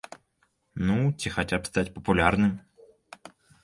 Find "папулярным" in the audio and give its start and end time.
2.01-2.53